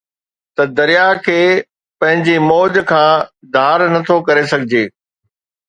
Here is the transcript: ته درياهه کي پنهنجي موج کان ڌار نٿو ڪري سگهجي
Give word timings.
ته 0.55 0.63
درياهه 0.77 1.17
کي 1.25 1.41
پنهنجي 1.99 2.35
موج 2.49 2.73
کان 2.89 3.11
ڌار 3.53 3.79
نٿو 3.93 4.17
ڪري 4.27 4.43
سگهجي 4.51 4.83